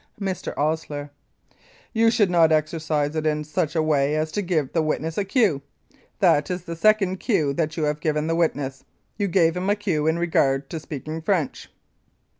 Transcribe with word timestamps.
Mr* 0.19 0.51
OSLER: 0.57 1.11
You 1.93 2.09
should 2.09 2.31
not 2.31 2.51
exercise 2.51 3.15
it 3.15 3.27
in 3.27 3.43
such 3.43 3.75
a 3.75 3.83
way 3.83 4.15
as 4.15 4.31
to 4.31 4.41
give 4.41 4.73
the 4.73 4.81
witness 4.81 5.15
a 5.15 5.23
cue. 5.23 5.61
That 6.17 6.49
is 6.49 6.63
the 6.63 6.75
second 6.75 7.19
cue 7.19 7.53
that 7.53 7.77
you 7.77 7.83
have 7.83 7.99
given 7.99 8.25
the 8.25 8.33
witness. 8.33 8.83
You 9.17 9.27
gave 9.27 9.55
him 9.55 9.69
a 9.69 9.75
cue 9.75 10.07
in 10.07 10.17
regard 10.17 10.71
to 10.71 10.79
speaking 10.79 11.21
French. 11.21 11.69